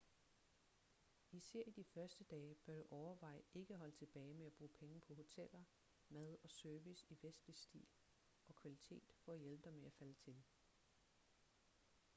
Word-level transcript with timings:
især 1.31 1.59
i 1.65 1.71
dine 1.71 1.85
første 1.93 2.23
dage 2.23 2.55
bør 2.65 2.75
du 2.75 2.85
overveje 2.89 3.41
ikke 3.53 3.73
at 3.73 3.79
holde 3.79 3.95
tilbage 3.95 4.33
med 4.33 4.45
at 4.45 4.53
bruge 4.53 4.71
penge 4.79 4.99
på 4.99 5.13
hoteller 5.13 5.63
mad 6.09 6.37
og 6.43 6.49
service 6.51 7.05
i 7.09 7.17
vestlig 7.27 7.55
stil 7.55 7.87
og 8.47 8.55
kvalitet 8.55 9.11
for 9.25 9.33
at 9.33 9.39
hjælpe 9.39 9.63
dig 9.63 9.73
med 9.73 9.85
at 9.85 9.93
falde 9.93 10.13
til 10.13 10.35